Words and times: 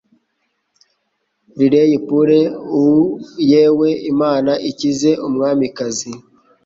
Riley 1.57 1.99
Poole: 2.07 2.39
Uh- 2.81 3.03
yewe! 3.51 3.89
Imana 4.11 4.51
ikize 4.69 5.11
Umwamikazi! 5.27 6.11